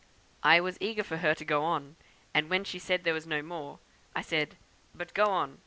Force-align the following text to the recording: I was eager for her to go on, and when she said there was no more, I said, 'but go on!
I 0.41 0.59
was 0.59 0.79
eager 0.81 1.03
for 1.03 1.17
her 1.17 1.35
to 1.35 1.45
go 1.45 1.63
on, 1.63 1.95
and 2.33 2.49
when 2.49 2.63
she 2.63 2.79
said 2.79 3.03
there 3.03 3.13
was 3.13 3.27
no 3.27 3.43
more, 3.43 3.77
I 4.15 4.23
said, 4.23 4.57
'but 4.95 5.13
go 5.13 5.25
on! 5.27 5.59